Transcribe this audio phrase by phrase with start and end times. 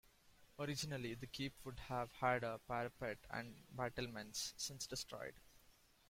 [0.57, 5.35] Originally the keep would have had a parapet and battlements, since destroyed.